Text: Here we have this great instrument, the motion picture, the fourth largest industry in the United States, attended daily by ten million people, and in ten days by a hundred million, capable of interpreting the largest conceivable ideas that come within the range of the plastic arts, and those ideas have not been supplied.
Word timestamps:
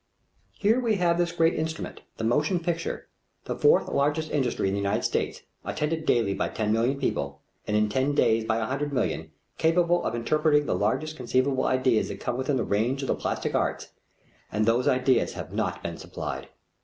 Here 0.57 0.79
we 0.79 0.95
have 0.95 1.19
this 1.19 1.31
great 1.31 1.53
instrument, 1.53 2.01
the 2.17 2.23
motion 2.23 2.59
picture, 2.59 3.07
the 3.45 3.55
fourth 3.55 3.87
largest 3.87 4.31
industry 4.31 4.67
in 4.67 4.73
the 4.73 4.79
United 4.79 5.03
States, 5.03 5.43
attended 5.63 6.07
daily 6.07 6.33
by 6.33 6.49
ten 6.49 6.73
million 6.73 6.97
people, 6.99 7.39
and 7.67 7.77
in 7.77 7.87
ten 7.87 8.15
days 8.15 8.43
by 8.43 8.57
a 8.57 8.65
hundred 8.65 8.91
million, 8.91 9.29
capable 9.59 10.03
of 10.03 10.15
interpreting 10.15 10.65
the 10.65 10.73
largest 10.73 11.17
conceivable 11.17 11.65
ideas 11.65 12.07
that 12.07 12.19
come 12.19 12.35
within 12.35 12.57
the 12.57 12.63
range 12.63 13.03
of 13.03 13.09
the 13.09 13.13
plastic 13.15 13.53
arts, 13.53 13.89
and 14.51 14.65
those 14.65 14.87
ideas 14.87 15.33
have 15.33 15.53
not 15.53 15.83
been 15.83 15.97
supplied. 15.97 16.47